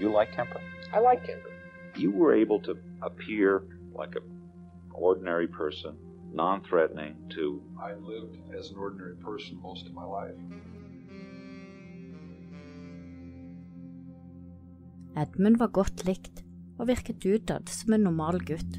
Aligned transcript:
You 0.00 0.12
like 0.12 0.32
Kemper? 0.32 0.60
I 0.92 1.00
like 1.00 1.26
Kemper. 1.26 1.50
You 1.96 2.12
were 2.12 2.34
able 2.34 2.60
to 2.60 2.76
appear 3.02 3.62
like 3.92 4.14
an 4.14 4.22
ordinary 4.94 5.48
person, 5.48 5.96
non-threatening 6.32 7.16
to 7.30 7.62
I 7.82 7.94
lived 7.94 8.38
as 8.56 8.70
an 8.70 8.78
ordinary 8.78 9.16
person 9.16 9.58
most 9.60 9.86
of 9.86 9.94
my 9.94 10.04
life. 10.04 10.38
Edmund 15.16 15.58
var 15.58 15.74
godt 15.74 16.04
likt 16.06 16.44
og 16.78 16.86
virket 16.92 17.24
utad 17.26 17.66
som 17.66 17.92
en 17.96 18.06
normal 18.06 18.38
gutt. 18.46 18.78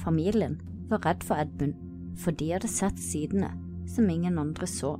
Familien 0.00 0.60
var 0.88 1.04
redd 1.04 1.26
for 1.28 1.36
Edmund, 1.36 1.76
for 2.16 2.32
de 2.32 2.52
hadde 2.54 2.72
sett 2.72 2.96
sidene 3.00 3.52
som 3.84 4.08
ingen 4.08 4.38
andre 4.40 4.66
så. 4.66 4.96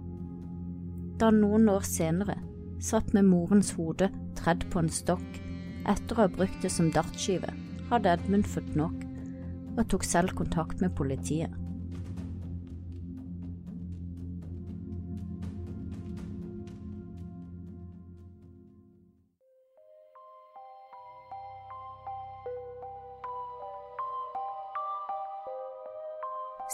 Da 1.16 1.30
han 1.30 1.40
noen 1.40 1.70
år 1.72 1.86
senere 1.88 2.36
satt 2.82 3.12
med 3.14 3.28
morens 3.30 3.72
hode 3.78 4.10
tredd 4.38 4.66
på 4.72 4.82
en 4.82 4.90
stokk 4.90 5.40
etter 5.90 6.16
å 6.16 6.24
ha 6.24 6.30
brukt 6.30 6.62
det 6.62 6.70
som 6.70 6.90
dartskive, 6.94 7.50
hadde 7.90 8.12
Edmund 8.12 8.46
fått 8.46 8.74
nok 8.78 9.02
og 9.78 9.84
tok 9.88 10.06
selv 10.06 10.34
kontakt 10.38 10.82
med 10.82 10.94
politiet. 10.98 11.50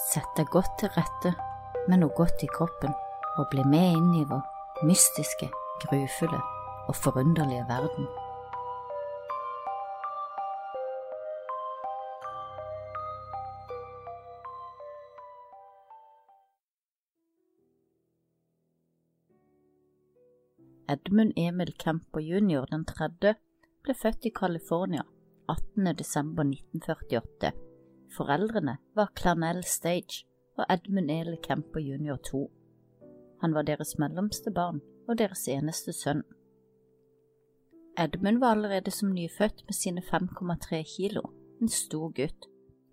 Sett 0.09 0.31
deg 0.39 0.49
godt 0.51 0.79
til 0.81 0.89
rette 0.97 1.35
med 1.89 2.01
noe 2.01 2.15
godt 2.17 2.43
i 2.43 2.49
kroppen, 2.51 2.95
og 3.39 3.51
bli 3.53 3.63
med 3.69 3.99
inn 3.99 4.15
i 4.17 4.25
vår 4.27 4.87
mystiske, 4.89 5.51
grufulle 5.85 6.41
og 6.89 6.97
forunderlige 6.97 7.65
verden. 7.69 8.07
Edmund 20.91 21.33
Emil 21.37 21.75
Kemper 21.79 22.21
jr. 22.21 22.65
den 22.65 22.85
tredje 22.85 23.35
ble 23.85 23.95
født 23.95 24.25
i 24.25 24.33
California 24.41 25.03
18. 25.49 25.97
desember 25.99 26.43
1948. 26.43 27.53
Foreldrene 28.17 28.79
var 28.97 29.13
Clarnell 29.19 29.65
Stage 29.65 30.25
og 30.57 30.65
Edmund 30.71 31.11
Eli 31.11 31.37
Kemper 31.43 31.81
jr. 31.81 32.17
2. 32.17 32.51
Han 33.41 33.55
var 33.55 33.63
deres 33.63 33.99
mellomste 33.99 34.51
barn 34.51 34.81
og 35.09 35.19
deres 35.19 35.49
eneste 35.49 35.93
sønn. 35.93 36.23
Edmund 37.99 38.39
var 38.39 38.55
allerede 38.55 38.91
som 38.91 39.11
nyfødt 39.13 39.65
med 39.67 39.75
sine 39.75 40.01
5,3 40.01 40.83
kilo, 40.97 41.23
en 41.61 41.69
stor 41.69 42.13
gutt. 42.15 42.47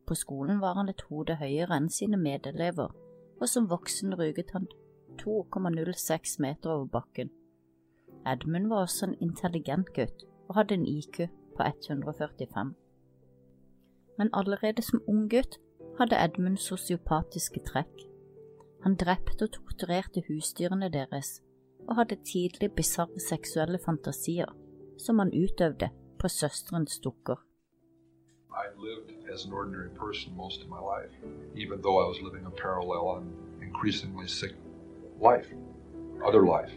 På 0.08 0.16
skolen 0.16 0.61
var 0.61 0.73
han 0.73 0.89
et 0.89 1.02
hode 1.09 1.36
høyere 1.36 1.77
enn 1.77 1.89
sine 1.89 2.17
medelever, 2.17 2.93
og 3.41 3.49
som 3.49 3.69
voksen 3.69 4.16
ruget 4.16 4.53
han 4.53 4.67
2,06 5.21 6.38
meter 6.39 6.69
over 6.69 6.86
bakken. 6.86 7.30
Edmund 8.25 8.67
var 8.67 8.86
også 8.86 9.05
en 9.05 9.17
intelligent 9.21 9.93
gutt 9.93 10.25
og 10.47 10.55
hadde 10.55 10.73
en 10.73 10.88
IQ 10.88 11.27
på 11.58 11.63
145. 11.63 12.73
Men 14.17 14.30
allerede 14.33 14.81
som 14.81 15.02
ung 15.08 15.30
gutt 15.30 15.59
hadde 15.99 16.17
Edmund 16.23 16.58
sosiopatiske 16.58 17.61
trekk. 17.66 18.05
Han 18.83 18.95
drepte 18.95 19.45
og 19.45 19.52
torturerte 19.52 20.23
husdyrene 20.27 20.89
deres, 20.93 21.41
og 21.88 21.95
hadde 22.00 22.17
tidlig 22.25 22.72
bisarre 22.78 23.19
seksuelle 23.19 23.80
fantasier 23.86 24.52
som 24.97 25.19
han 25.19 25.33
utøvde 25.33 25.89
på 26.19 26.27
søsterens 26.27 27.00
dukker. 27.00 27.42
I 28.55 28.65
lived 28.80 29.11
as 29.33 29.45
an 29.45 29.54
ordinary 29.54 29.89
person 29.89 30.36
most 30.36 30.61
of 30.64 30.70
my 30.70 30.80
life, 30.80 31.14
even 31.55 31.82
though 31.82 31.98
I 32.04 32.08
was 32.08 32.21
living 32.21 32.45
a 32.45 32.55
parallel 32.65 33.17
and 33.17 33.27
increasingly 33.61 34.27
sick 34.27 34.55
life, 35.20 35.49
other 36.27 36.43
life. 36.45 36.73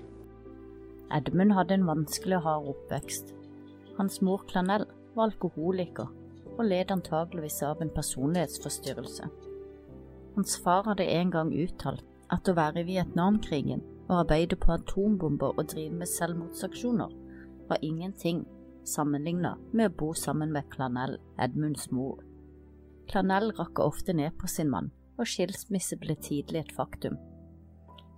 Edmund 1.11 1.53
hadde 1.53 1.75
en 1.75 1.87
vanskelig 1.87 2.37
og 2.37 2.43
hard 2.43 2.69
oppvekst. 2.69 3.35
Hans 3.97 4.21
mor 4.23 4.45
Clanell 4.49 4.85
var 5.15 5.31
alkoholiker 5.31 6.11
og 6.59 6.65
led 6.65 6.91
antageligvis 6.91 7.63
av 7.63 7.83
en 7.83 7.91
personlighetsforstyrrelse. 7.95 9.29
Hans 10.35 10.59
far 10.65 10.85
hadde 10.91 11.07
en 11.07 11.31
gang 11.31 11.55
uttalt 11.55 12.05
at 12.31 12.51
å 12.51 12.57
være 12.59 12.83
i 12.83 12.89
Vietnamkrigen 12.91 13.81
og 14.09 14.21
arbeide 14.23 14.57
på 14.57 14.73
atombomber 14.73 15.59
og 15.59 15.69
drive 15.73 15.95
med 15.95 16.09
selvmordsaksjoner 16.11 17.13
var 17.69 17.83
ingenting 17.83 18.47
sammenlignet 18.89 19.61
med 19.73 19.91
å 19.91 19.97
bo 20.01 20.13
sammen 20.17 20.53
med 20.53 20.69
Clanell, 20.73 21.19
Edmunds 21.39 21.91
mor. 21.93 22.23
Clanell 23.09 23.53
rakka 23.59 23.85
ofte 23.85 24.13
ned 24.17 24.37
på 24.41 24.49
sin 24.49 24.71
mann, 24.73 24.91
og 25.19 25.29
skilsmisse 25.29 25.99
ble 26.01 26.17
tidlig 26.25 26.63
et 26.63 26.73
faktum. 26.77 27.19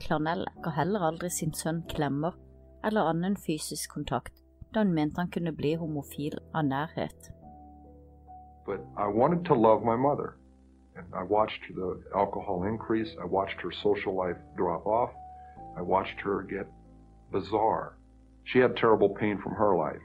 Clanell 0.01 0.47
ga 0.65 0.73
heller 0.79 1.05
aldri 1.11 1.31
sin 1.31 1.53
sønn 1.55 1.83
klemmer 1.91 2.39
eller 2.85 3.11
annen 3.11 3.37
fysisk 3.37 3.93
kontakt, 3.95 4.33
da 4.75 4.85
hun 4.85 4.95
mente 4.95 5.21
han 5.21 5.31
kunne 5.35 5.53
bli 5.53 5.75
homofil 5.77 6.39
av 6.55 6.65
nærhet. 6.65 7.33
But 8.67 8.81
I 8.97 9.09
wanted 9.09 9.45
to 9.47 9.55
love 9.55 9.83
my 9.85 9.97
mother. 9.97 10.37
And 10.97 11.07
I 11.15 11.23
watched 11.23 11.63
the 11.75 12.03
alcohol 12.15 12.65
increase. 12.65 13.17
I 13.23 13.25
watched 13.25 13.61
her 13.63 13.73
social 13.73 14.15
life 14.15 14.39
drop 14.57 14.87
off. 14.87 15.11
I 15.81 15.83
watched 15.83 16.21
her 16.21 16.43
get 16.43 16.67
bizarre. 17.33 17.97
She 18.45 18.59
had 18.59 18.77
terrible 18.77 19.09
pain 19.09 19.41
from 19.41 19.53
her 19.53 19.75
life, 19.75 20.03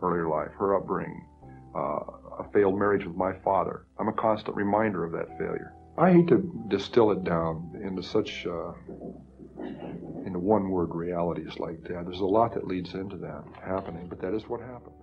earlier 0.00 0.26
life, 0.26 0.52
her 0.58 0.74
upbringing, 0.74 1.26
uh, 1.74 2.00
a 2.38 2.46
failed 2.54 2.78
marriage 2.78 3.04
with 3.04 3.14
my 3.14 3.34
father. 3.44 3.84
I'm 3.98 4.08
a 4.08 4.14
constant 4.14 4.56
reminder 4.56 5.04
of 5.04 5.12
that 5.12 5.36
failure. 5.36 5.74
I 5.98 6.12
hate 6.12 6.28
to 6.28 6.64
distill 6.68 7.10
it 7.10 7.24
down 7.24 7.78
into 7.84 8.02
such 8.02 8.46
uh, 8.46 8.72
into 10.24 10.38
one 10.38 10.70
word 10.70 10.94
realities 10.94 11.58
like 11.58 11.82
that. 11.82 12.06
There's 12.06 12.20
a 12.20 12.34
lot 12.38 12.54
that 12.54 12.66
leads 12.66 12.94
into 12.94 13.18
that 13.18 13.44
happening, 13.62 14.06
but 14.08 14.18
that 14.22 14.32
is 14.32 14.48
what 14.48 14.62
happened. 14.62 14.96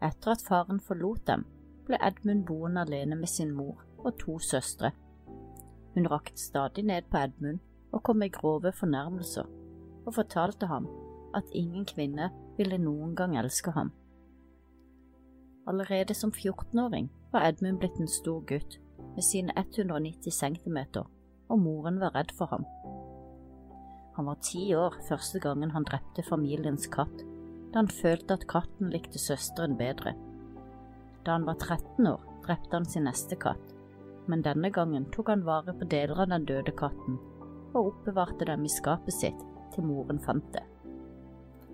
Etter 0.00 0.30
at 0.30 0.46
faren 0.48 0.80
forlot 0.80 1.26
dem, 1.26 1.44
ble 1.84 1.98
Edmund 2.00 2.46
boende 2.46 2.86
alene 2.86 3.16
med 3.16 3.28
sin 3.28 3.52
mor 3.52 3.84
og 3.98 4.18
to 4.18 4.38
søstre. 4.38 4.92
Hun 5.94 6.06
rakket 6.06 6.38
stadig 6.38 6.84
ned 6.84 7.02
på 7.10 7.18
Edmund 7.18 7.58
og 7.92 8.02
kom 8.02 8.20
med 8.22 8.32
grove 8.32 8.72
fornærmelser, 8.72 9.46
og 10.06 10.14
fortalte 10.14 10.66
ham 10.66 10.88
at 11.36 11.48
ingen 11.52 11.86
kvinne 11.88 12.30
ville 12.58 12.78
noen 12.80 13.14
gang 13.16 13.36
elske 13.38 13.72
ham. 13.76 13.92
Allerede 15.68 16.14
som 16.16 16.32
14-åring 16.32 17.10
var 17.32 17.44
Edmund 17.48 17.80
blitt 17.82 17.98
en 18.00 18.08
stor 18.08 18.40
gutt 18.48 18.78
med 19.14 19.24
sine 19.24 19.52
190 19.56 20.32
cm, 20.32 20.78
og 21.48 21.60
moren 21.60 22.00
var 22.00 22.14
redd 22.16 22.32
for 22.38 22.48
ham. 22.52 22.64
Han 24.16 24.26
var 24.26 24.40
ti 24.42 24.72
år 24.74 24.96
første 25.08 25.40
gangen 25.40 25.70
han 25.70 25.86
drepte 25.86 26.24
familiens 26.26 26.88
katt, 26.90 27.24
da 27.72 27.82
han 27.82 27.92
følte 27.92 28.38
at 28.38 28.48
katten 28.48 28.90
likte 28.90 29.20
søsteren 29.20 29.76
bedre. 29.78 30.14
Da 31.26 31.36
han 31.36 31.44
var 31.46 31.60
13 31.60 32.08
år, 32.08 32.24
drepte 32.46 32.72
han 32.72 32.88
sin 32.88 33.04
neste 33.06 33.36
katt, 33.36 33.74
men 34.26 34.42
denne 34.42 34.72
gangen 34.72 35.06
tok 35.12 35.28
han 35.30 35.44
vare 35.46 35.76
på 35.76 35.86
deler 35.92 36.24
av 36.24 36.32
den 36.32 36.48
døde 36.48 36.72
katten 36.76 37.20
og 37.74 37.92
oppbevarte 37.92 38.48
dem 38.48 38.64
i 38.64 38.72
skapet 38.72 39.14
sitt 39.14 39.40
til 39.74 39.86
moren 39.86 40.20
fant 40.22 40.46
det. 40.54 40.64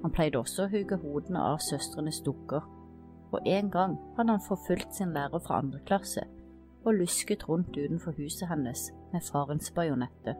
Han 0.03 0.13
pleide 0.13 0.41
også 0.41 0.67
å 0.67 0.73
hugge 0.73 0.99
hodene 1.01 1.41
av 1.41 1.63
søstrenes 1.65 2.21
dukker, 2.27 2.65
og 3.35 3.47
en 3.49 3.71
gang 3.73 3.97
hadde 4.19 4.37
han 4.37 4.47
forfulgt 4.47 4.95
sin 4.95 5.15
lærer 5.17 5.43
fra 5.43 5.63
andre 5.63 5.81
klasse 5.89 6.27
og 6.85 6.99
lusket 6.99 7.47
rundt 7.49 7.77
utenfor 7.77 8.13
huset 8.19 8.49
hennes 8.51 8.91
med 9.13 9.25
farens 9.25 9.71
bajonette. 9.75 10.37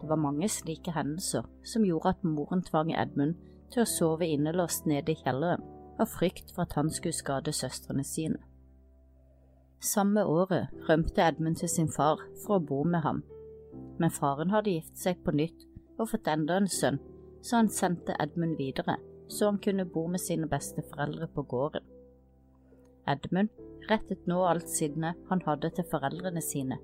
Det 0.00 0.08
var 0.08 0.20
mange 0.20 0.48
slike 0.48 0.92
hendelser 0.92 1.46
som 1.64 1.84
gjorde 1.86 2.12
at 2.12 2.24
moren 2.26 2.62
tvang 2.66 2.92
Edmund 2.92 3.38
til 3.72 3.84
å 3.84 3.88
sove 3.88 4.28
innelåst 4.28 4.86
nede 4.90 5.14
i 5.14 5.20
kjelleren 5.22 5.64
av 6.00 6.10
frykt 6.12 6.52
for 6.52 6.66
at 6.66 6.76
han 6.76 6.90
skulle 6.90 7.16
skade 7.16 7.54
søstrene 7.56 8.04
sine. 8.04 8.40
Samme 9.82 10.24
året 10.28 10.70
rømte 10.88 11.24
Edmund 11.24 11.58
til 11.58 11.70
sin 11.70 11.88
far 11.90 12.20
for 12.44 12.58
å 12.58 12.64
bo 12.66 12.82
med 12.84 13.02
ham, 13.06 13.22
men 13.98 14.14
faren 14.14 14.52
hadde 14.54 14.76
gift 14.76 14.98
seg 14.98 15.20
på 15.24 15.34
nytt 15.36 15.66
og 15.98 16.08
fått 16.12 16.30
enda 16.30 16.58
en 16.58 16.70
sønn, 16.70 17.00
så 17.42 17.58
han 17.60 17.72
sendte 17.72 18.16
Edmund 18.22 18.56
videre 18.58 18.98
så 19.32 19.44
han 19.44 19.58
kunne 19.58 19.84
bo 19.84 20.06
med 20.06 20.20
sine 20.20 20.48
besteforeldre 20.48 21.28
på 21.34 21.42
gården. 21.42 21.84
Edmund 23.08 23.48
rettet 23.90 24.26
nå 24.30 24.42
alt 24.46 24.68
sinnet 24.70 25.18
han 25.30 25.42
hadde 25.46 25.72
til 25.76 25.88
foreldrene 25.90 26.42
sine, 26.44 26.78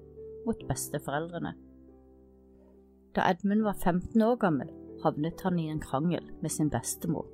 mot 0.46 0.62
besteforeldrene. 0.70 1.52
Da 3.14 3.26
Edmund 3.30 3.66
var 3.66 3.76
15 3.84 4.22
år 4.22 4.36
gammel, 4.40 4.70
havnet 5.04 5.44
han 5.44 5.58
i 5.60 5.68
en 5.70 5.80
krangel 5.80 6.24
med 6.42 6.50
sin 6.50 6.70
bestemor, 6.70 7.28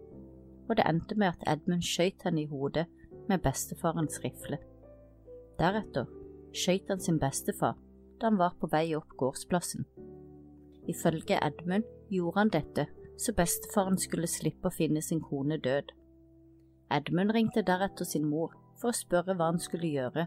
og 0.69 0.77
det 0.77 0.87
endte 0.89 1.17
med 1.21 1.33
at 1.33 1.47
Edmund 1.55 1.87
skjøt 1.87 2.27
henne 2.27 2.43
i 2.43 2.51
hodet 2.51 2.87
med 3.29 3.43
bestefarens 3.47 4.19
rifle. 4.25 4.59
Deretter 5.61 6.11
skjøt 6.53 6.91
han 6.91 7.01
sin 7.01 7.23
bestefar 7.23 7.79
da 8.25 8.33
han 8.33 8.41
var 8.41 8.57
på 8.57 8.73
vei 8.73 8.87
opp 8.97 9.13
gårdsplassen. 9.21 9.85
Ifølge 10.89 11.37
Edmund 11.45 11.85
gjorde 12.09 12.41
han 12.41 12.53
dette 12.57 12.87
så 13.17 13.33
bestefaren 13.33 13.99
skulle 14.01 14.29
slippe 14.31 14.69
å 14.69 14.75
finne 14.75 15.03
sin 15.03 15.21
kone 15.23 15.59
død. 15.63 15.93
Edmund 16.95 17.35
ringte 17.35 17.63
deretter 17.67 18.09
sin 18.09 18.27
mor 18.29 18.55
for 18.81 18.91
å 18.91 18.97
spørre 18.97 19.37
hva 19.37 19.51
han 19.53 19.61
skulle 19.63 19.93
gjøre, 19.93 20.27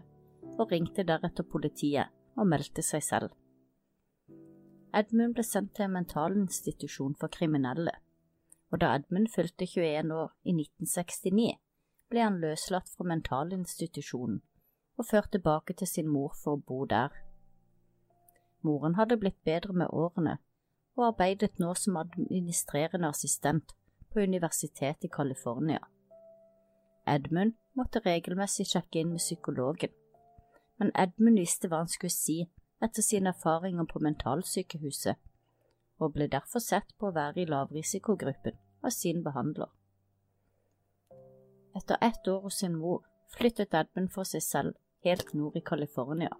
og 0.58 0.72
ringte 0.72 1.04
deretter 1.06 1.46
politiet 1.46 2.14
og 2.38 2.48
meldte 2.48 2.82
seg 2.82 3.04
selv. 3.04 3.34
Edmund 4.96 5.36
ble 5.36 5.44
sendt 5.44 5.74
til 5.76 5.88
en 5.88 5.96
mentalinstitusjon 5.98 7.16
for 7.20 7.32
kriminelle, 7.34 7.92
og 8.72 8.80
da 8.82 8.94
Edmund 8.96 9.28
fylte 9.34 9.68
21 9.68 10.14
år 10.14 10.32
i 10.44 10.54
1969, 10.56 11.58
ble 12.08 12.24
han 12.24 12.38
løslatt 12.40 12.88
fra 12.94 13.04
mentalinstitusjonen 13.10 14.40
og 14.98 15.06
ført 15.06 15.28
tilbake 15.30 15.76
til 15.78 15.86
sin 15.86 16.08
mor 16.10 16.32
for 16.34 16.56
å 16.56 16.62
bo 16.70 16.86
der. 16.88 17.12
Moren 18.66 18.96
hadde 18.98 19.16
blitt 19.16 19.38
bedre 19.44 19.72
med 19.72 19.92
årene 19.92 20.38
og 20.98 21.06
arbeidet 21.12 21.60
nå 21.62 21.74
som 21.78 21.96
administrerende 22.00 23.08
assistent 23.08 23.74
på 24.10 24.20
Universitetet 24.20 25.06
i 25.06 25.12
California. 25.14 25.78
Edmund 27.06 27.54
måtte 27.78 28.02
regelmessig 28.04 28.66
sjekke 28.66 29.00
inn 29.00 29.12
med 29.14 29.22
psykologen, 29.22 29.92
men 30.78 30.90
Edmund 30.98 31.38
visste 31.38 31.70
hva 31.70 31.84
han 31.84 31.92
skulle 31.92 32.14
si 32.14 32.38
etter 32.82 33.02
sine 33.02 33.32
erfaringer 33.34 33.86
på 33.90 34.02
mentalsykehuset, 34.02 35.16
og 35.98 36.12
ble 36.14 36.28
derfor 36.30 36.62
sett 36.62 36.92
på 36.98 37.08
å 37.08 37.14
være 37.14 37.42
i 37.42 37.48
lavrisikogruppen 37.48 38.58
av 38.82 38.94
sin 38.94 39.22
behandler. 39.24 39.70
Etter 41.78 41.98
ett 42.02 42.28
år 42.28 42.42
hos 42.42 42.58
sin 42.62 42.76
mor 42.78 43.06
flyttet 43.34 43.74
Edmund 43.74 44.10
for 44.14 44.26
seg 44.26 44.42
selv 44.42 44.78
helt 45.06 45.34
nord 45.34 45.56
i 45.58 45.62
California. 45.62 46.30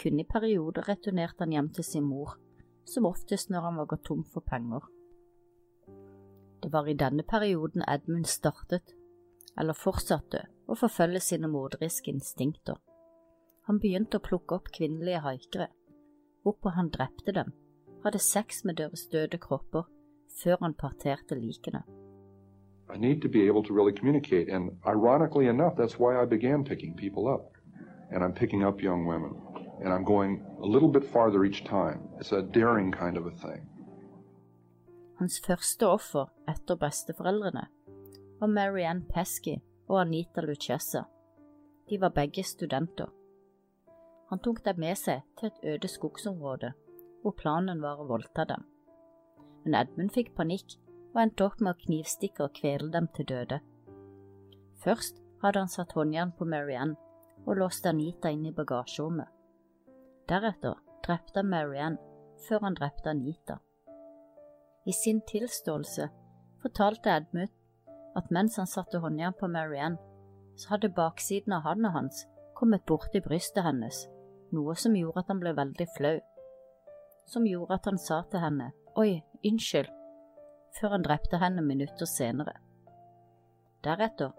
Kun 0.00 0.20
i 0.20 0.24
perioder 0.24 0.88
returnerte 0.88 1.44
han 1.44 1.54
hjem 1.54 1.70
til 1.76 1.84
sin 1.84 2.04
mor, 2.04 2.36
som 2.84 3.06
oftest 3.06 3.50
når 3.50 3.68
han 3.68 3.78
var 3.80 3.88
gått 3.92 4.04
tom 4.08 4.24
for 4.24 4.44
penger. 4.44 4.84
Det 6.62 6.72
var 6.72 6.88
i 6.88 6.96
denne 6.96 7.22
perioden 7.22 7.84
Edmund 7.88 8.26
startet, 8.26 8.94
eller 9.60 9.76
fortsatte, 9.76 10.46
å 10.66 10.76
forfølge 10.78 11.20
sine 11.20 11.48
morderiske 11.48 12.10
instinkter. 12.10 12.78
Han 13.68 13.80
begynte 13.80 14.18
å 14.18 14.24
plukke 14.24 14.58
opp 14.58 14.70
kvinnelige 14.72 15.22
haikere, 15.24 15.68
hvorpå 16.44 16.72
han 16.76 16.90
drepte 16.92 17.32
dem, 17.36 17.52
hadde 18.04 18.20
sex 18.20 18.64
med 18.64 18.80
deres 18.80 19.06
døde 19.12 19.38
kropper, 19.40 19.86
før 20.42 20.58
han 20.60 20.74
parterte 20.74 21.38
likene. 21.38 21.84
I 22.92 22.98
need 22.98 23.22
to 23.22 23.28
be 23.28 23.46
able 23.46 23.62
to 23.62 23.72
really 23.72 23.92
communicate, 23.92 24.48
and 24.50 24.76
ironically 24.86 25.48
enough, 25.48 25.74
that's 25.76 25.98
why 25.98 26.20
I 26.20 26.26
began 26.26 26.64
picking 26.64 26.94
people 26.94 27.28
up. 27.28 27.52
And 28.10 28.22
I'm 28.22 28.34
picking 28.34 28.62
up 28.62 28.82
young 28.82 29.06
women, 29.06 29.32
and 29.82 29.92
I'm 29.92 30.04
going 30.04 30.42
a 30.62 30.66
little 30.66 30.88
bit 30.88 31.04
farther 31.04 31.44
each 31.44 31.64
time. 31.64 32.00
It's 32.18 32.32
a 32.32 32.42
daring 32.42 32.92
kind 32.92 33.16
of 33.16 33.26
a 33.26 33.30
thing. 33.30 33.68
Hans 35.18 35.40
første 35.46 35.86
offer 35.86 36.26
etter 36.50 36.76
besteforeldrene 36.76 37.66
var 38.40 38.50
Marianne 38.50 39.04
Pesky 39.14 39.60
og 39.88 40.00
Anita 40.00 40.40
Lucchesa. 40.40 41.04
De 41.88 42.00
var 42.00 42.08
begge 42.08 42.42
studenter. 42.42 43.10
Han 44.30 44.40
tok 44.42 44.64
dem 44.64 44.80
med 44.80 44.98
seg 44.98 45.22
til 45.38 45.50
et 45.50 45.60
øde 45.74 45.88
skogsområde, 45.88 46.72
hvor 47.22 47.36
planen 47.38 47.82
var 47.82 48.00
å 48.00 48.08
voldta 48.08 48.46
dem. 48.48 48.64
Men 49.64 49.76
Edmund 49.80 50.10
fikk 50.16 50.34
panikk 50.36 50.76
og 51.14 51.22
endte 51.22 51.46
opp 51.46 51.60
med 51.60 51.74
å 51.74 51.82
knivstikke 51.84 52.48
og 52.48 52.56
kvele 52.58 52.90
dem 52.92 53.06
til 53.14 53.28
døde. 53.30 53.60
Først 54.82 55.22
hadde 55.44 55.62
han 55.62 55.70
satt 55.70 55.94
håndjern 55.94 56.34
på 56.36 56.48
Marianne 56.48 56.98
og 57.44 57.60
låste 57.60 57.92
Anita 57.92 58.32
inn 58.32 58.46
i 58.48 58.52
bagasjerommet. 58.56 59.28
Deretter 60.28 60.78
drepte 61.04 61.40
han 61.40 61.50
Marianne 61.52 62.00
før 62.46 62.64
han 62.64 62.76
drepte 62.78 63.12
Anita. 63.12 63.58
I 64.86 64.92
sin 64.92 65.20
tilståelse 65.28 66.08
fortalte 66.62 67.12
Edmund 67.12 67.52
at 68.16 68.30
mens 68.30 68.56
han 68.56 68.68
satte 68.70 69.00
håndjern 69.02 69.36
på 69.40 69.48
Marianne, 69.48 69.98
så 70.56 70.74
hadde 70.74 70.92
baksiden 70.96 71.52
av 71.56 71.64
hånda 71.66 71.90
hans 71.96 72.26
kommet 72.54 72.84
borti 72.86 73.20
brystet 73.20 73.64
hennes 73.66 74.04
noe 74.54 74.76
som 74.78 74.94
gjorde 74.96 75.24
at 75.24 75.32
han 75.32 75.40
ble 75.42 75.52
veldig 75.56 75.86
flau, 75.96 76.14
som 77.26 77.46
gjorde 77.48 77.78
at 77.78 77.88
han 77.90 77.98
sa 77.98 78.20
til 78.30 78.42
henne 78.44 78.70
oi, 79.00 79.18
unnskyld, 79.44 79.90
før 80.78 80.94
han 80.94 81.06
drepte 81.06 81.40
henne 81.42 81.64
minutter 81.66 82.06
senere. 82.06 82.54
Deretter 83.84 84.30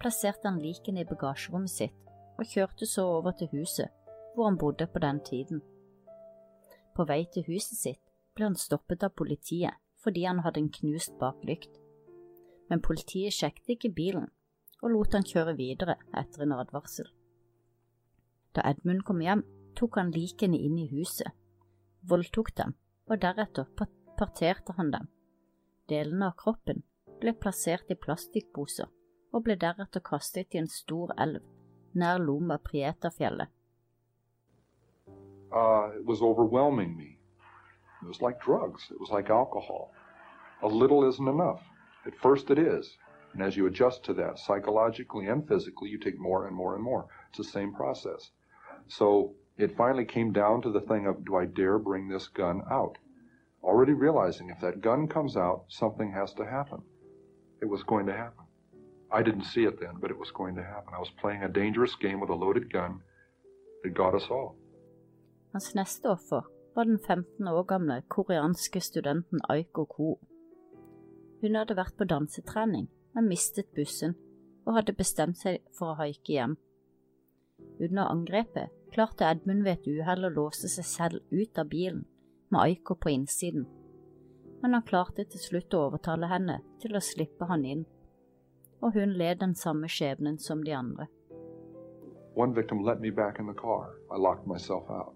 plasserte 0.00 0.46
han 0.48 0.62
likene 0.62 1.02
i 1.02 1.08
bagasjerommet 1.08 1.72
sitt 1.72 2.14
og 2.38 2.46
kjørte 2.50 2.86
så 2.86 3.04
over 3.18 3.34
til 3.38 3.50
huset 3.52 3.90
hvor 4.34 4.48
han 4.48 4.58
bodde 4.58 4.86
på 4.86 4.98
den 4.98 5.20
tiden. 5.24 5.62
På 6.94 7.06
vei 7.08 7.24
til 7.32 7.46
huset 7.48 7.78
sitt 7.78 8.02
ble 8.34 8.48
han 8.50 8.58
stoppet 8.58 9.06
av 9.06 9.14
politiet 9.16 9.80
fordi 10.04 10.26
han 10.28 10.42
hadde 10.44 10.60
en 10.60 10.72
knust 10.72 11.14
baklykt, 11.20 11.78
men 12.68 12.82
politiet 12.84 13.32
sjekket 13.32 13.76
ikke 13.76 13.94
bilen 13.96 14.28
og 14.82 14.92
lot 14.92 15.14
han 15.16 15.24
kjøre 15.24 15.56
videre 15.56 15.96
etter 16.12 16.44
en 16.44 16.52
advarsel. 16.58 17.06
Da 18.54 18.62
Edmund 18.68 19.02
kom 19.08 19.22
hjem, 19.24 19.42
tok 19.74 19.96
han 19.98 20.12
likene 20.14 20.60
inn 20.60 20.76
i 20.78 20.90
huset, 20.92 21.32
voldtok 22.04 22.52
dem, 22.58 22.74
og 23.08 23.22
deretter 23.22 23.70
parterte 24.18 24.76
han 24.76 24.92
dem. 24.92 25.08
Delene 25.88 26.28
av 26.30 26.36
kroppen 26.40 26.84
ble 27.20 27.34
plassert 27.40 27.90
i 27.90 27.98
plastikkposer 27.98 28.90
og 29.34 29.44
ble 29.46 29.56
deretter 29.60 30.04
kastet 30.04 30.54
i 30.54 30.60
en 30.60 30.70
stor 30.70 31.12
elv 31.20 31.42
nær 31.98 32.20
Loma 32.22 32.58
Prieta-fjellet. 32.58 33.50
Uh, 35.54 35.90
it 35.94 36.04
was 36.04 36.20
overwhelming 36.20 36.96
me. 36.96 37.16
It 38.02 38.08
was 38.08 38.20
like 38.20 38.42
drugs. 38.42 38.88
It 38.90 38.98
was 38.98 39.10
like 39.10 39.30
alcohol. 39.30 39.92
A 40.62 40.66
little 40.66 41.08
isn't 41.08 41.28
enough. 41.28 41.62
At 42.06 42.16
first 42.16 42.50
it 42.50 42.58
is. 42.58 42.96
And 43.32 43.42
as 43.42 43.56
you 43.56 43.66
adjust 43.66 44.04
to 44.04 44.14
that 44.14 44.38
psychologically 44.38 45.26
and 45.26 45.46
physically, 45.46 45.90
you 45.90 45.98
take 45.98 46.18
more 46.18 46.46
and 46.46 46.56
more 46.56 46.74
and 46.74 46.82
more. 46.82 47.06
It's 47.28 47.38
the 47.38 47.44
same 47.44 47.72
process. 47.72 48.30
So 48.88 49.34
it 49.56 49.76
finally 49.76 50.04
came 50.04 50.32
down 50.32 50.62
to 50.62 50.70
the 50.70 50.80
thing 50.80 51.06
of 51.06 51.24
do 51.24 51.36
I 51.36 51.46
dare 51.46 51.78
bring 51.78 52.08
this 52.08 52.28
gun 52.28 52.62
out? 52.70 52.98
Already 53.62 53.92
realizing 53.92 54.50
if 54.50 54.60
that 54.60 54.80
gun 54.80 55.08
comes 55.08 55.36
out, 55.36 55.64
something 55.68 56.12
has 56.12 56.32
to 56.34 56.44
happen. 56.44 56.82
It 57.62 57.66
was 57.66 57.82
going 57.84 58.06
to 58.06 58.12
happen. 58.12 58.44
I 59.10 59.22
didn't 59.22 59.44
see 59.44 59.64
it 59.64 59.80
then, 59.80 59.94
but 60.00 60.10
it 60.10 60.18
was 60.18 60.32
going 60.32 60.56
to 60.56 60.62
happen. 60.62 60.92
I 60.94 60.98
was 60.98 61.10
playing 61.20 61.44
a 61.44 61.48
dangerous 61.48 61.94
game 61.94 62.20
with 62.20 62.30
a 62.30 62.34
loaded 62.34 62.72
gun 62.72 63.00
that 63.82 63.94
got 63.94 64.14
us 64.14 64.26
all. 64.28 64.56
Hans 65.54 65.74
neste 65.74 66.10
offer 66.10 66.44
var 66.74 66.84
den 66.84 66.98
15 66.98 67.48
år 67.48 67.62
gamle 67.70 68.00
koreanske 68.10 68.80
studenten 68.82 69.38
Aiko 69.48 69.84
Ko. 69.86 70.08
Hun 71.40 71.54
hadde 71.54 71.76
vært 71.78 71.94
på 71.94 72.08
dansetrening, 72.10 72.88
men 73.14 73.30
mistet 73.30 73.70
bussen 73.76 74.16
og 74.66 74.80
hadde 74.80 74.96
bestemt 74.98 75.38
seg 75.38 75.62
for 75.78 75.92
å 75.92 75.98
haike 76.00 76.34
hjem. 76.34 76.58
Under 77.78 78.10
angrepet 78.10 78.74
klarte 78.90 79.30
Edmund 79.30 79.62
ved 79.62 79.78
et 79.78 79.88
uhell 79.94 80.26
å 80.26 80.34
låse 80.34 80.72
seg 80.74 80.90
selv 80.90 81.22
ut 81.30 81.62
av 81.62 81.70
bilen 81.70 82.02
med 82.50 82.60
Aiko 82.64 82.98
på 82.98 83.14
innsiden, 83.14 83.68
men 84.58 84.74
han 84.74 84.86
klarte 84.90 85.22
til 85.30 85.38
slutt 85.38 85.74
å 85.78 85.86
overtale 85.86 86.34
henne 86.34 86.62
til 86.82 86.98
å 86.98 87.02
slippe 87.14 87.46
han 87.46 87.62
inn, 87.62 87.86
og 88.82 88.98
hun 88.98 89.14
led 89.14 89.38
den 89.38 89.54
samme 89.54 89.86
skjebnen 89.86 90.42
som 90.42 90.66
de 90.66 90.74
andre. 90.74 91.06
One 92.34 92.54
victim 92.58 92.82
let 92.82 92.98
me 93.00 93.10
back 93.10 93.38
in 93.38 93.46
the 93.46 93.54
car. 93.54 93.94
I 94.10 94.18
locked 94.18 94.48
myself 94.48 94.90
out. 94.90 95.14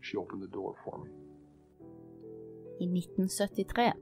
She 0.00 0.16
opened 0.16 0.42
the 0.42 0.52
door 0.52 0.74
for 0.84 0.98
me. 1.04 1.10
I 2.80 2.86
1973 2.86 3.92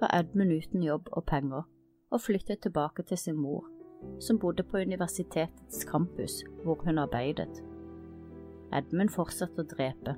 var 0.00 0.10
Edmund 0.18 0.52
uten 0.52 0.82
jobb 0.82 1.08
og 1.12 1.24
penger 1.26 1.64
og 2.10 2.20
flyttet 2.20 2.60
tilbake 2.62 3.02
til 3.02 3.18
sin 3.18 3.36
mor, 3.36 3.66
som 4.20 4.38
bodde 4.38 4.62
på 4.62 4.78
universitetets 4.78 5.86
campus 5.88 6.42
hvor 6.62 6.78
hun 6.84 6.98
arbeidet. 7.02 7.62
Edmund 8.74 9.10
fortsatte 9.14 9.62
å 9.62 9.70
drepe. 9.70 10.14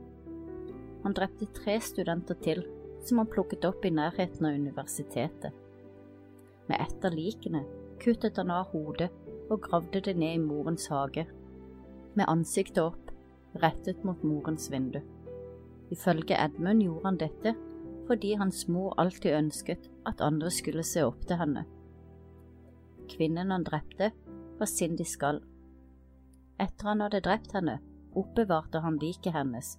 Han 1.04 1.16
drepte 1.16 1.49
tre 1.56 1.78
studenter 1.80 2.37
til, 2.44 2.64
som 3.06 3.20
han 3.23 3.30
plukket 3.30 3.64
opp 3.68 3.85
i 3.85 3.94
nærheten 3.94 4.49
av 4.49 4.56
universitetet. 4.58 5.52
Med 6.66 6.80
ett 6.82 7.04
av 7.04 7.14
likene 7.14 7.62
kuttet 8.02 8.37
han 8.37 8.50
av 8.50 8.73
hodet 8.73 9.11
og 9.50 9.62
gravde 9.68 10.02
det 10.02 10.16
ned 10.18 10.35
i 10.37 10.42
morens 10.42 10.88
hage, 10.90 11.26
med 12.16 12.28
ansiktet 12.28 12.82
opp, 12.82 13.05
rettet 13.62 14.04
mot 14.04 14.22
morens 14.25 14.70
vindu. 14.72 15.00
Ifølge 15.90 16.38
Edmund 16.38 16.82
gjorde 16.82 17.06
han 17.08 17.18
dette 17.20 17.54
fordi 18.06 18.36
hans 18.38 18.68
mor 18.70 18.94
alltid 19.02 19.34
ønsket 19.34 19.88
at 20.06 20.22
andre 20.22 20.50
skulle 20.54 20.84
se 20.86 21.02
opp 21.02 21.25
til 21.26 21.40
henne. 21.40 21.64
Kvinnen 23.10 23.50
han 23.50 23.66
drepte, 23.66 24.12
var 24.58 24.70
Cindy 24.70 25.04
Skall. 25.04 25.40
Etter 26.62 26.88
han 26.88 27.02
hadde 27.04 27.20
drept 27.26 27.52
henne, 27.52 27.80
oppbevarte 28.16 28.80
han 28.80 28.98
liket 29.02 29.34
hennes 29.34 29.75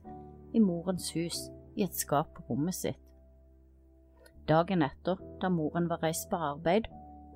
i 0.54 0.60
morens 0.62 1.10
hus 1.16 1.48
i 1.76 1.86
et 1.86 1.96
skap 1.96 2.36
på 2.36 2.46
rommet 2.50 2.76
sitt. 2.76 3.00
Dagen 4.48 4.84
etter, 4.86 5.20
da 5.42 5.50
moren 5.52 5.90
var 5.92 6.04
reist 6.04 6.30
på 6.32 6.38
arbeid, 6.40 6.88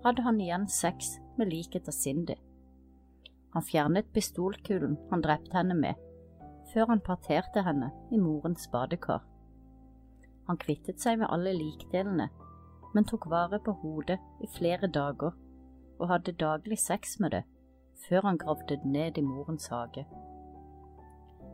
hadde 0.06 0.24
han 0.24 0.40
igjen 0.40 0.68
sex 0.72 1.18
med 1.38 1.52
liket 1.52 1.90
av 1.92 1.96
Cindy. 1.96 2.38
Han 3.52 3.66
fjernet 3.68 4.14
pistolkulen 4.16 4.96
han 5.10 5.24
drepte 5.26 5.58
henne 5.58 5.76
med, 5.76 6.00
før 6.74 6.86
han 6.94 7.04
parterte 7.04 7.64
henne 7.66 7.92
i 8.12 8.18
morens 8.18 8.68
badekar. 8.72 9.24
Han 10.48 10.60
kvittet 10.60 11.02
seg 11.02 11.20
med 11.22 11.30
alle 11.32 11.54
likdelene, 11.56 12.30
men 12.94 13.08
tok 13.08 13.30
vare 13.32 13.60
på 13.64 13.76
hodet 13.84 14.20
i 14.44 14.50
flere 14.58 14.88
dager 14.88 15.36
og 16.00 16.10
hadde 16.10 16.40
daglig 16.40 16.80
sex 16.80 17.20
med 17.20 17.36
det 17.36 17.44
før 18.08 18.26
han 18.26 18.40
gravde 18.42 18.76
det 18.76 18.86
ned 18.86 19.18
i 19.18 19.22
morens 19.22 19.68
hage. 19.68 20.06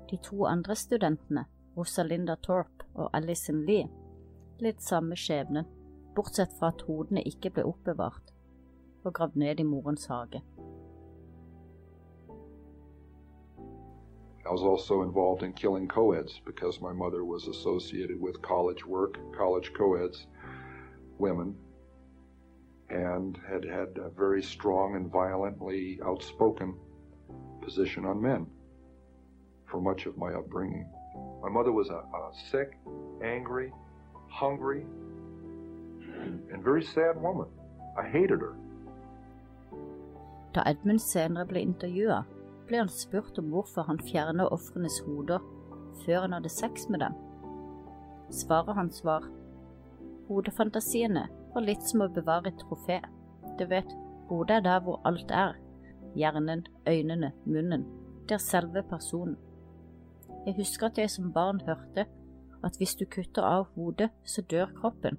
De 0.09 0.17
to 0.23 0.45
andre 0.45 0.75
studentene, 0.75 1.45
Rosalinda 1.77 2.35
Torp 2.35 2.85
og 2.95 3.09
Alison 3.13 3.65
Lee, 3.67 3.89
litt 4.63 4.81
samme 4.81 5.17
skjebnen, 5.19 5.67
bortsett 6.15 6.53
fra 6.57 6.71
at 6.71 6.85
hodene 6.87 7.21
ikke 7.27 7.51
ble 7.53 7.67
oppbevart 7.67 8.31
og 9.03 9.13
gravd 9.13 9.35
ned 9.43 9.59
i 9.59 9.67
morens 9.67 10.07
hage. 10.09 10.41
I 14.47 14.51
was 14.51 14.61
also 14.61 15.01
involved 15.01 15.43
in 15.43 15.51
killing 15.51 15.89
co-eds 15.89 16.39
because 16.45 16.79
my 16.79 16.93
mother 16.93 17.25
was 17.25 17.47
associated 17.47 18.21
with 18.21 18.41
college 18.41 18.85
work, 18.85 19.17
college 19.35 19.73
co-eds, 19.77 20.25
women, 21.17 21.53
and 22.89 23.37
had 23.49 23.65
had 23.65 23.97
a 23.97 24.09
very 24.09 24.41
strong 24.41 24.95
and 24.95 25.11
violently 25.11 25.99
outspoken 26.05 26.75
position 27.61 28.05
on 28.05 28.21
men 28.21 28.47
for 29.65 29.81
much 29.81 30.05
of 30.05 30.17
my 30.17 30.31
upbringing. 30.33 30.87
My 31.41 31.49
mother 31.49 31.73
was 31.73 31.89
a, 31.89 31.95
a 31.95 32.31
sick, 32.49 32.77
angry, 33.21 33.73
hungry, 34.29 34.85
and 36.51 36.63
very 36.63 36.83
sad 36.83 37.21
woman. 37.21 37.47
I 37.97 38.07
hated 38.07 38.39
her. 38.39 38.55
Da 40.53 40.63
Edmund 40.65 41.01
senere 41.01 41.45
ble 41.45 41.65
intervjua, 41.65 42.25
ble 42.67 42.81
han 42.83 42.91
spurt 42.91 43.37
om 43.39 43.49
hvorfor 43.53 43.87
han 43.87 43.99
fjernet 44.03 44.51
ofrenes 44.53 44.99
hoder 45.05 45.43
før 46.03 46.25
han 46.25 46.35
hadde 46.37 46.51
sex 46.51 46.87
med 46.91 47.01
dem. 47.03 47.15
Svaret 48.33 48.75
hans 48.75 49.03
var 49.07 49.25
hodefantasiene 50.27 51.27
var 51.53 51.65
litt 51.65 51.83
som 51.87 52.03
å 52.03 52.11
bevare 52.11 52.51
et 52.51 52.59
trofé. 52.61 52.99
Du 53.57 53.65
vet, 53.69 53.89
hodet 54.29 54.59
er 54.59 54.65
der 54.67 54.83
hvor 54.85 54.99
alt 55.07 55.31
er. 55.31 55.55
Hjernen, 56.17 56.65
øynene, 56.87 57.31
munnen. 57.45 57.85
Det 58.27 58.35
er 58.37 58.43
selve 58.43 58.83
personen. 58.83 59.37
Jeg 60.45 60.57
husker 60.59 60.87
at 60.87 60.99
jeg 60.99 61.11
som 61.11 61.31
barn 61.33 61.61
hørte 61.67 62.05
at 62.65 62.77
hvis 62.79 62.95
du 62.99 63.05
kutter 63.05 63.45
av 63.45 63.67
hodet, 63.75 64.09
så 64.25 64.41
dør 64.41 64.71
kroppen. 64.75 65.17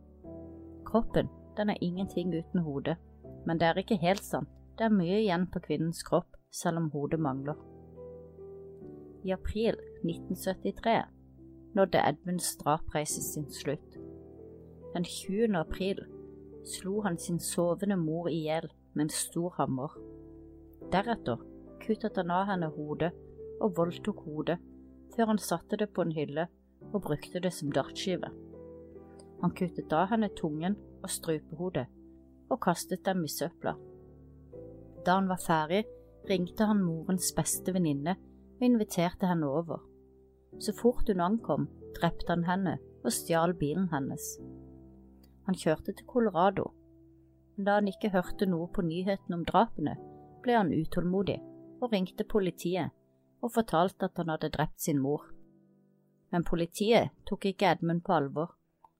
Kroppen, 0.88 1.28
den 1.56 1.70
er 1.70 1.82
ingenting 1.84 2.32
uten 2.34 2.64
hodet. 2.64 2.96
Men 3.46 3.60
det 3.60 3.68
er 3.68 3.80
ikke 3.80 4.00
helt 4.00 4.24
sant. 4.24 4.48
Det 4.78 4.86
er 4.86 4.94
mye 4.94 5.18
igjen 5.22 5.48
på 5.50 5.62
kvinnens 5.64 6.04
kropp, 6.06 6.38
selv 6.50 6.76
om 6.76 6.90
hodet 6.90 7.20
mangler. 7.20 7.54
I 9.24 9.32
april 9.32 9.76
1973 10.04 11.02
nådde 11.74 11.98
Edmunds 12.08 12.56
drapreise 12.56 13.22
sin 13.22 13.50
slutt. 13.52 13.98
Den 14.94 15.04
20. 15.04 15.56
april 15.58 15.98
slo 16.64 17.00
han 17.00 17.18
sin 17.18 17.40
sovende 17.40 17.96
mor 17.96 18.28
i 18.28 18.42
hjel 18.42 18.70
med 18.94 19.02
en 19.02 19.10
stor 19.10 19.54
hammer. 19.56 19.94
Deretter 20.92 21.36
kuttet 21.80 22.16
han 22.16 22.30
av 22.30 22.46
henne 22.48 22.70
hodet 22.76 23.12
og 23.60 23.76
voldtok 23.76 24.24
hodet, 24.24 24.58
før 25.16 25.32
han 25.32 25.38
satte 25.38 25.76
det 25.76 25.90
på 25.94 26.02
en 26.02 26.12
hylle 26.12 26.46
og 26.92 27.02
brukte 27.02 27.40
det 27.40 27.52
som 27.52 27.72
dartskive. 27.72 28.30
Han 29.42 29.54
kuttet 29.54 29.92
av 29.92 30.08
henne 30.12 30.30
tungen 30.36 30.76
og 31.02 31.10
strupehodet 31.10 31.86
og 32.48 32.60
kastet 32.64 33.04
dem 33.06 33.24
i 33.24 33.30
søpla. 33.30 33.74
Da 35.06 35.18
han 35.18 35.28
var 35.28 35.40
ferdig, 35.46 35.84
ringte 36.28 36.68
han 36.68 36.82
morens 36.85 37.30
beste 37.37 37.73
venninne 37.75 38.16
og 38.58 38.64
inviterte 38.66 39.28
henne 39.30 39.49
over. 39.49 39.82
Så 40.61 40.75
fort 40.76 41.08
hun 41.08 41.20
ankom, 41.20 41.68
drepte 41.99 42.32
han 42.32 42.47
henne 42.49 42.78
og 43.04 43.14
stjal 43.14 43.54
bilen 43.58 43.88
hennes. 43.92 44.37
Han 45.49 45.56
kjørte 45.56 45.94
til 45.97 46.06
Colorado, 46.06 46.70
men 47.56 47.66
da 47.66 47.78
han 47.78 47.88
ikke 47.90 48.12
hørte 48.12 48.47
noe 48.47 48.68
på 48.75 48.85
nyhetene 48.87 49.40
om 49.40 49.47
drapene, 49.49 49.97
ble 50.44 50.54
han 50.54 50.75
utålmodig 50.75 51.38
og 51.80 51.92
ringte 51.92 52.26
politiet 52.28 52.94
og 53.42 53.54
fortalte 53.54 54.08
at 54.08 54.18
han 54.18 54.30
hadde 54.32 54.52
drept 54.54 54.82
sin 54.82 55.00
mor. 55.02 55.25
Men 56.30 56.44
politiet 56.44 57.14
tok 57.28 57.49
ikke 57.49 57.73
Edmund 57.73 58.04
på 58.06 58.14
alvor, 58.18 58.54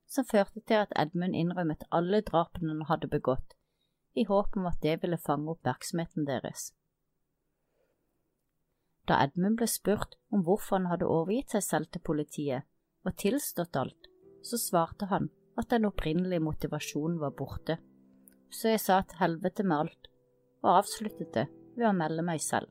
som 0.09 0.25
førte 0.25 0.63
til 0.65 0.87
at 0.87 0.95
Edmund 0.97 1.37
innrømmet 1.37 1.85
alle 1.93 2.23
drapene 2.25 2.73
han 2.73 2.89
hadde 2.89 3.11
begått, 3.13 3.55
i 4.17 4.25
håp 4.25 4.57
om 4.57 4.67
at 4.71 4.81
det 4.83 5.03
ville 5.03 5.21
fange 5.21 5.53
oppmerksomheten 5.53 6.27
deres. 6.27 6.73
Da 9.09 9.23
Edmund 9.25 9.57
ble 9.57 9.69
spurt 9.71 10.19
om 10.35 10.43
hvorfor 10.45 10.77
han 10.77 10.91
hadde 10.91 11.09
overgitt 11.09 11.55
seg 11.55 11.65
selv 11.65 11.93
til 11.93 12.05
politiet 12.05 12.67
og 13.07 13.15
tilstått 13.17 13.79
alt, 13.81 14.09
så 14.45 14.59
svarte 14.61 15.09
han 15.09 15.31
at 15.59 15.71
den 15.73 15.89
opprinnelige 15.89 16.45
motivasjonen 16.45 17.17
var 17.23 17.33
borte, 17.39 17.79
så 18.53 18.75
jeg 18.75 18.83
sa 18.85 19.01
til 19.03 19.21
helvete 19.23 19.65
med 19.65 19.79
alt, 19.85 20.11
og 20.63 20.75
avsluttet 20.83 21.33
det 21.35 21.47
ved 21.79 21.89
å 21.89 21.95
melde 21.97 22.25
meg 22.27 22.43
selv. 22.45 22.69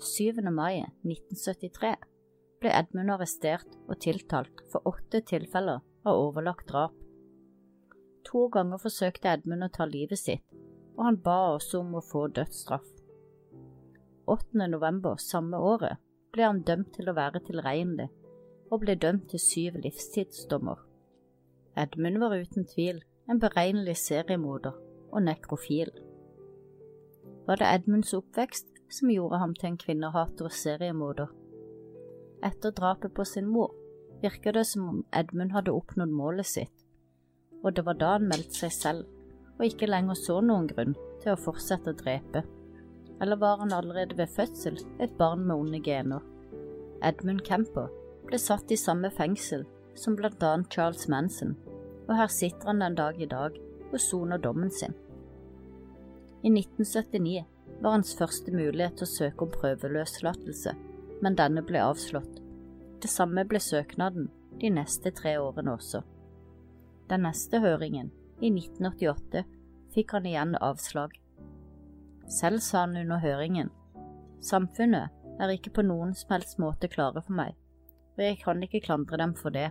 7. 0.00 0.40
mai 0.48 0.80
1973 1.04 1.92
ble 2.60 2.72
Edmund 2.72 3.12
arrestert 3.12 3.76
og 3.86 3.98
tiltalt 4.00 4.62
for 4.72 4.88
åtte 4.88 5.20
tilfeller 5.28 5.84
av 6.08 6.22
overlagt 6.24 6.70
drap. 6.72 6.96
To 8.30 8.46
ganger 8.52 8.80
forsøkte 8.80 9.32
Edmund 9.32 9.66
å 9.66 9.70
ta 9.72 9.86
livet 9.88 10.20
sitt, 10.20 10.44
og 10.96 11.04
han 11.04 11.20
ba 11.24 11.38
også 11.56 11.82
om 11.84 11.98
å 12.00 12.04
få 12.04 12.26
dødsstraff. 12.36 12.89
8. 14.30 14.66
november 14.70 15.16
samme 15.18 15.58
året 15.58 15.98
ble 16.30 16.44
han 16.46 16.60
dømt 16.62 16.92
til 16.94 17.10
å 17.10 17.16
være 17.16 17.40
tilregnelig, 17.48 18.06
og 18.70 18.84
ble 18.84 18.94
dømt 18.94 19.24
til 19.32 19.42
syv 19.42 19.80
livstidsdommer. 19.82 20.78
Edmund 21.74 22.20
var 22.22 22.36
uten 22.38 22.68
tvil 22.70 23.00
en 23.26 23.40
beregnelig 23.42 23.96
seriemorder 23.98 24.76
og 25.10 25.24
nekrofil. 25.26 25.90
Var 27.48 27.58
det 27.58 27.72
Edmunds 27.74 28.14
oppvekst 28.14 28.70
som 29.00 29.10
gjorde 29.10 29.42
ham 29.42 29.56
til 29.58 29.72
en 29.72 29.80
kvinnehater 29.82 30.46
og 30.46 30.54
seriemorder? 30.54 31.34
Etter 32.46 32.70
drapet 32.70 33.14
på 33.16 33.26
sin 33.26 33.50
mor 33.50 33.74
virker 34.22 34.54
det 34.54 34.68
som 34.70 34.86
om 34.92 35.02
Edmund 35.10 35.56
hadde 35.58 35.74
oppnådd 35.74 36.14
målet 36.14 36.46
sitt, 36.46 36.86
og 37.64 37.74
det 37.74 37.82
var 37.88 37.98
da 37.98 38.14
han 38.14 38.30
meldte 38.30 38.62
seg 38.62 38.78
selv 38.78 39.58
og 39.58 39.66
ikke 39.66 39.90
lenger 39.90 40.22
så 40.22 40.38
noen 40.38 40.70
grunn 40.70 40.94
til 41.18 41.34
å 41.34 41.40
fortsette 41.48 41.90
å 41.90 41.98
drepe. 41.98 42.46
Eller 43.20 43.36
var 43.36 43.58
han 43.60 43.72
allerede 43.72 44.16
ved 44.16 44.32
fødsel 44.32 44.78
et 45.00 45.16
barn 45.18 45.44
med 45.46 45.56
onde 45.56 45.80
gener? 45.84 46.24
Edmund 47.04 47.44
Kemper 47.44 47.88
ble 48.26 48.38
satt 48.40 48.72
i 48.72 48.78
samme 48.80 49.10
fengsel 49.12 49.66
som 49.98 50.16
blant 50.16 50.42
annet 50.42 50.72
Charles 50.72 51.08
Manson, 51.08 51.56
og 52.08 52.16
her 52.16 52.32
sitter 52.32 52.72
han 52.72 52.80
den 52.80 52.96
dag 52.96 53.20
i 53.20 53.28
dag 53.28 53.56
og 53.90 54.00
soner 54.00 54.40
dommen 54.40 54.70
sin. 54.70 54.94
I 56.42 56.48
1979 56.48 57.44
var 57.80 57.96
hans 57.96 58.14
første 58.16 58.52
mulighet 58.52 58.96
til 58.96 59.08
å 59.08 59.10
søke 59.10 59.44
om 59.44 59.52
prøveløslatelse, 59.52 60.74
men 61.20 61.36
denne 61.36 61.64
ble 61.66 61.82
avslått. 61.84 62.40
Det 63.00 63.08
samme 63.08 63.44
ble 63.48 63.60
søknaden 63.60 64.28
de 64.60 64.70
neste 64.72 65.12
tre 65.16 65.36
årene 65.40 65.74
også. 65.76 66.02
Den 67.08 67.24
neste 67.26 67.60
høringen, 67.60 68.10
i 68.40 68.48
1988, 68.52 69.44
fikk 69.94 70.14
han 70.16 70.28
igjen 70.28 70.54
avslag. 70.60 71.16
Selv 72.30 72.62
sa 72.62 72.84
han 72.84 72.96
under 72.96 73.18
høringen, 73.18 73.70
samfunnet 74.40 75.10
er 75.42 75.50
ikke 75.50 75.72
på 75.74 75.82
noen 75.82 76.12
som 76.14 76.36
helst 76.36 76.60
måte 76.62 76.88
klare 76.92 77.22
for 77.26 77.34
meg, 77.34 77.56
og 78.16 78.22
jeg 78.22 78.38
kan 78.44 78.62
ikke 78.62 78.82
klandre 78.84 79.18
dem 79.18 79.34
for 79.38 79.50
det. 79.54 79.70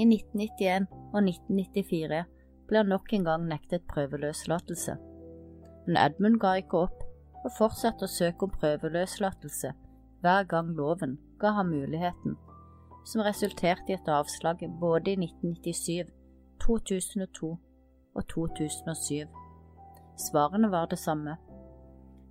I 0.00 0.06
1991 0.08 0.86
og 1.12 1.18
1994 1.20 2.22
ble 2.68 2.80
han 2.80 2.88
nok 2.88 3.12
en 3.12 3.26
gang 3.28 3.44
nektet 3.50 3.84
prøveløslatelse. 3.90 4.96
Men 5.86 5.98
Edmund 6.00 6.40
ga 6.40 6.54
ikke 6.62 6.86
opp, 6.86 7.02
og 7.42 7.50
fortsatte 7.58 8.06
å 8.06 8.10
søke 8.10 8.46
om 8.46 8.54
prøveløslatelse 8.54 9.74
hver 10.22 10.46
gang 10.48 10.70
loven 10.78 11.18
ga 11.42 11.50
ham 11.58 11.72
muligheten, 11.74 12.38
som 13.04 13.24
resulterte 13.26 13.90
i 13.90 13.98
et 13.98 14.08
avslag 14.08 14.62
både 14.80 15.12
i 15.12 15.18
1997, 15.18 16.12
2002 16.62 17.52
og 18.14 18.28
2007. 18.30 19.41
Svarene 20.18 20.70
var 20.70 20.86
det 20.86 20.98
samme. 20.98 21.36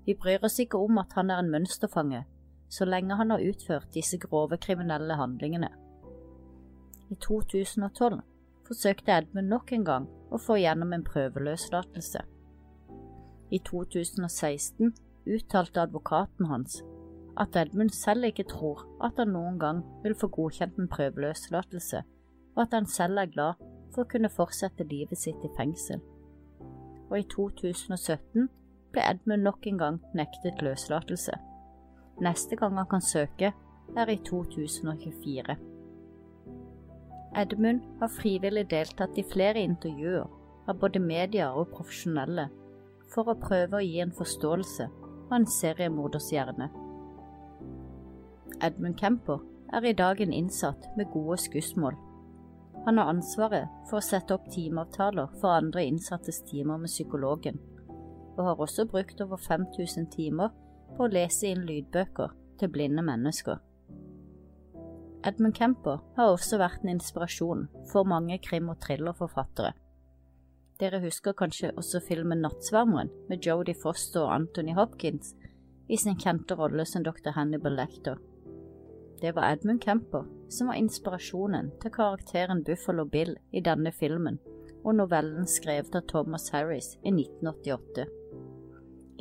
Vi 0.05 0.15
bryr 0.17 0.43
oss 0.45 0.59
ikke 0.59 0.77
om 0.77 0.97
at 0.97 1.13
han 1.15 1.29
er 1.29 1.41
en 1.41 1.51
mønsterfange, 1.51 2.23
så 2.69 2.85
lenge 2.85 3.15
han 3.15 3.29
har 3.29 3.43
utført 3.43 3.93
disse 3.93 4.17
grove 4.17 4.57
kriminelle 4.57 5.15
handlingene. 5.15 5.69
I 7.11 7.15
2012 7.15 8.21
forsøkte 8.67 9.11
Edmund 9.11 9.51
nok 9.51 9.73
en 9.75 9.85
gang 9.85 10.07
å 10.31 10.39
få 10.39 10.55
gjennom 10.61 10.93
en 10.95 11.03
prøveløslatelse. 11.03 12.23
I 13.51 13.59
2016 13.67 14.93
uttalte 15.27 15.81
advokaten 15.83 16.47
hans 16.47 16.79
at 17.39 17.55
Edmund 17.55 17.89
selv 17.95 18.27
ikke 18.27 18.47
tror 18.47 18.85
at 19.03 19.19
han 19.19 19.33
noen 19.35 19.59
gang 19.59 19.83
vil 20.03 20.15
få 20.15 20.27
godkjent 20.27 20.79
en 20.79 20.89
prøveløslatelse, 20.91 22.01
og 22.55 22.63
at 22.63 22.73
han 22.75 22.87
selv 22.87 23.21
er 23.21 23.31
glad 23.31 23.61
for 23.93 24.03
å 24.03 24.11
kunne 24.11 24.31
fortsette 24.31 24.87
livet 24.87 25.19
sitt 25.19 25.43
i 25.43 25.51
fengsel. 25.57 26.01
Og 27.11 27.19
i 27.19 27.25
2017 27.27 28.47
ble 28.91 29.03
Edmund 29.03 29.43
nok 29.43 29.67
en 29.67 29.79
gang 29.79 29.99
nektet 30.15 30.63
løslatelse. 30.63 31.35
Neste 32.23 32.55
gang 32.55 32.77
han 32.79 32.87
kan 32.87 33.03
søke, 33.03 33.51
er 33.97 34.09
i 34.09 34.17
2024. 34.23 35.55
Edmund 37.41 37.81
har 37.99 38.11
frivillig 38.11 38.69
deltatt 38.71 39.17
i 39.19 39.27
flere 39.27 39.63
intervjuer 39.63 40.27
av 40.67 40.79
både 40.79 40.99
medier 40.99 41.55
og 41.55 41.71
profesjonelle 41.75 42.47
for 43.11 43.31
å 43.31 43.39
prøve 43.39 43.79
å 43.79 43.83
gi 43.83 43.99
en 44.03 44.13
forståelse 44.15 44.87
av 45.31 45.35
en 45.39 45.47
seriemorders 45.47 46.29
hjerne. 46.31 46.69
Edmund 48.61 48.99
Kemper 48.99 49.41
er 49.73 49.87
i 49.87 49.95
dag 49.97 50.21
en 50.21 50.33
innsatt 50.35 50.87
med 50.97 51.11
gode 51.13 51.39
skussmål. 51.41 51.95
Han 52.85 52.97
har 52.97 53.11
ansvaret 53.11 53.69
for 53.89 53.99
å 53.99 54.05
sette 54.05 54.33
opp 54.33 54.47
timeavtaler 54.53 55.29
for 55.41 55.53
andre 55.53 55.83
innsattes 55.85 56.41
timer 56.49 56.81
med 56.81 56.89
psykologen, 56.89 57.59
og 58.37 58.45
har 58.47 58.63
også 58.65 58.87
brukt 58.89 59.21
over 59.21 59.37
5000 59.37 60.07
timer 60.15 60.49
på 60.95 61.05
å 61.05 61.11
lese 61.11 61.51
inn 61.51 61.67
lydbøker 61.67 62.33
til 62.57 62.73
blinde 62.73 63.03
mennesker. 63.05 63.59
Edmund 65.21 65.53
Kemper 65.53 65.99
har 66.17 66.31
også 66.33 66.57
vært 66.57 66.81
en 66.81 66.95
inspirasjon 66.95 67.67
for 67.91 68.09
mange 68.09 68.39
krim- 68.41 68.71
og 68.73 68.79
thrillerforfattere. 68.81 69.75
Dere 70.81 71.03
husker 71.03 71.37
kanskje 71.37 71.69
også 71.77 72.01
filmen 72.01 72.41
Nattsvermeren 72.41 73.11
med 73.29 73.45
Jodie 73.45 73.77
Foster 73.77 74.23
og 74.23 74.33
Anthony 74.33 74.73
Hopkins 74.73 75.35
i 75.85 75.99
sin 76.01 76.17
kjente 76.17 76.57
rolle 76.57 76.87
som 76.89 77.05
dr. 77.05 77.35
Hannibal 77.35 77.77
Lecter. 77.77 78.17
Det 79.21 79.35
var 79.35 79.51
Edmund 79.51 79.83
Kemper 79.83 80.25
som 80.49 80.67
var 80.67 80.79
inspirasjonen 80.81 81.69
til 81.81 81.93
karakteren 81.93 82.63
Buffalo 82.65 83.05
Bill 83.05 83.35
i 83.53 83.61
denne 83.61 83.91
filmen 83.93 84.39
og 84.81 84.95
novellen 84.97 85.45
skrevet 85.47 85.93
av 85.95 86.07
Thomas 86.09 86.49
Harris 86.49 86.95
i 87.03 87.11
1988. 87.13 88.07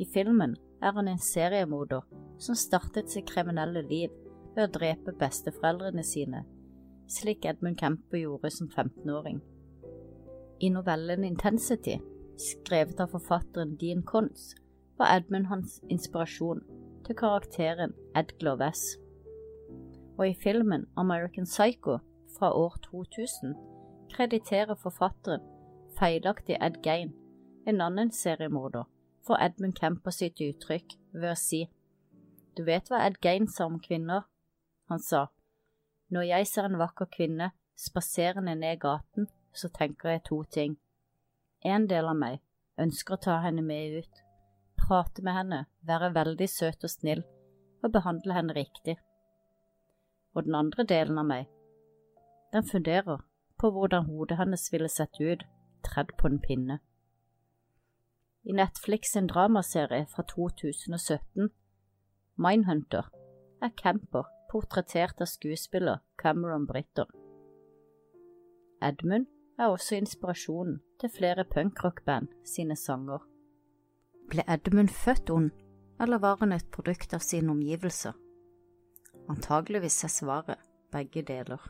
I 0.01 0.07
filmen 0.13 0.55
er 0.81 0.95
han 0.97 1.11
en 1.11 1.21
seriemorder 1.21 2.01
som 2.41 2.57
startet 2.57 3.13
sitt 3.13 3.29
kriminelle 3.29 3.83
liv 3.85 4.09
ved 4.55 4.63
å 4.65 4.71
drepe 4.79 5.13
besteforeldrene 5.19 6.03
sine, 6.03 6.41
slik 7.05 7.45
Edmund 7.45 7.77
Kemper 7.77 8.23
gjorde 8.23 8.49
som 8.55 8.71
15-åring. 8.73 9.37
I 10.61 10.69
novellen 10.73 11.23
Intensity, 11.29 11.99
skrevet 12.41 12.99
av 13.01 13.13
forfatteren 13.13 13.77
Dean 13.77 14.01
Kons, 14.01 14.55
var 14.97 15.13
Edmund 15.19 15.49
hans 15.53 15.77
inspirasjon 15.93 16.65
til 17.05 17.17
karakteren 17.21 17.93
Edgler 18.15 18.57
Gloves. 18.57 18.97
Og 20.21 20.27
i 20.29 20.35
filmen 20.43 20.85
American 20.97 21.45
Psycho 21.45 21.97
fra 22.37 22.51
år 22.53 22.75
2000 22.83 23.55
krediterer 24.13 24.75
forfatteren 24.75 25.41
feilaktig 25.97 26.59
Ed 26.61 26.77
Gein, 26.85 27.15
en 27.65 27.81
annen 27.81 28.11
seriemorder, 28.11 28.83
for 29.25 29.41
Edmund 29.41 29.73
Kemper 29.79 30.13
sitt 30.13 30.37
uttrykk 30.45 30.93
ved 31.13 31.31
å 31.31 31.39
si 31.39 31.63
Du 32.53 32.61
vet 32.69 32.93
hva 32.93 33.01
Ed 33.07 33.17
Gein 33.25 33.49
sa 33.49 33.65
om 33.65 33.81
kvinner? 33.81 34.29
Han 34.93 35.01
sa 35.01 35.25
Når 36.13 36.29
jeg 36.29 36.53
ser 36.53 36.69
en 36.69 36.77
vakker 36.77 37.09
kvinne 37.17 37.51
spaserende 37.75 38.55
ned 38.55 38.77
gaten, 38.79 39.25
så 39.53 39.73
tenker 39.73 40.09
jeg 40.09 40.27
to 40.29 40.43
ting. 40.43 40.77
En 41.65 41.87
del 41.89 42.05
av 42.05 42.17
meg 42.17 42.43
ønsker 42.77 43.17
å 43.17 43.25
ta 43.25 43.41
henne 43.41 43.65
med 43.65 44.03
ut, 44.03 44.25
prate 44.77 45.25
med 45.25 45.33
henne, 45.33 45.65
være 45.81 46.13
veldig 46.13 46.49
søt 46.49 46.85
og 46.85 46.93
snill 46.93 47.23
og 47.81 47.89
behandle 47.95 48.37
henne 48.37 48.53
riktig. 48.53 49.01
Og 50.33 50.45
den 50.45 50.55
andre 50.55 50.85
delen 50.87 51.17
av 51.19 51.27
meg, 51.27 51.47
den 52.53 52.67
funderer 52.67 53.23
på 53.59 53.71
hvordan 53.71 54.05
hodet 54.05 54.37
hennes 54.39 54.63
ville 54.73 54.89
sett 54.89 55.19
ut 55.19 55.43
tredd 55.85 56.13
på 56.19 56.27
en 56.27 56.39
pinne. 56.39 56.79
I 58.43 58.55
Netflix 58.57 59.11
sin 59.13 59.27
dramaserie 59.27 60.07
fra 60.09 60.23
2017, 60.23 61.49
Mindhunter, 62.35 63.11
er 63.61 63.69
Camper 63.77 64.25
portrettert 64.51 65.21
av 65.21 65.29
skuespiller 65.29 66.01
Cameron 66.17 66.65
Britton. 66.67 67.11
Edmund 68.81 69.27
er 69.59 69.69
også 69.69 69.99
inspirasjonen 69.99 70.79
til 70.99 71.13
flere 71.13 71.45
punkrockband 71.45 72.31
sine 72.45 72.75
sanger. 72.75 73.21
Ble 74.31 74.43
Edmund 74.49 74.89
født 74.89 75.29
ond, 75.29 75.51
eller 76.01 76.17
var 76.17 76.39
han 76.41 76.55
et 76.55 76.71
produkt 76.73 77.13
av 77.13 77.21
sine 77.21 77.53
omgivelser? 77.53 78.17
Antageligvis 79.31 80.03
er 80.03 80.11
svaret 80.11 80.59
begge 80.91 81.23
deler. 81.23 81.69